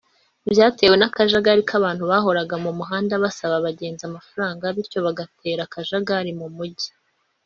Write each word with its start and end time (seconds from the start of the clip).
byatewe 0.51 0.95
nakajagari 0.97 1.61
k’abantu 1.69 2.03
bahoraga 2.11 2.55
mu 2.65 2.71
muhanda 2.77 3.13
basaba 3.23 3.53
abagenzi 3.57 4.03
amafaranga 4.05 4.63
bityo 4.75 4.99
bigatera 5.05 5.61
akajagari 5.65 6.31
mu 6.39 6.47
mujyi 6.57 6.89